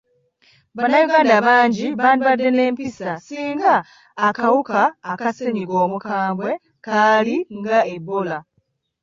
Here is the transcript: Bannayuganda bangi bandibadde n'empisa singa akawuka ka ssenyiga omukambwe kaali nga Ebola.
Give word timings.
Bannayuganda 0.77 1.35
bangi 1.47 1.87
bandibadde 1.99 2.47
n'empisa 2.51 3.09
singa 3.27 3.75
akawuka 4.27 4.79
ka 5.19 5.29
ssenyiga 5.33 5.75
omukambwe 5.85 6.49
kaali 6.85 7.35
nga 7.57 7.77
Ebola. 7.95 8.37